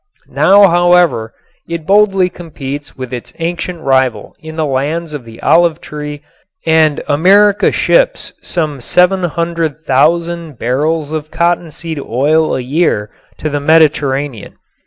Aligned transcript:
Now, 0.33 0.67
however, 0.67 1.31
it 1.69 1.85
boldly 1.85 2.27
competes 2.27 2.97
with 2.97 3.13
its 3.13 3.33
ancient 3.37 3.81
rival 3.81 4.35
in 4.39 4.55
the 4.55 4.65
lands 4.65 5.13
of 5.13 5.25
the 5.25 5.39
olive 5.43 5.79
tree 5.79 6.23
and 6.65 7.03
America 7.07 7.71
ships 7.71 8.33
some 8.41 8.81
700,000 8.81 10.57
barrels 10.57 11.11
of 11.11 11.29
cottonseed 11.29 11.99
oil 11.99 12.55
a 12.55 12.61
year 12.61 13.11
to 13.37 13.47
the 13.47 13.59
Mediterranean. 13.59 14.55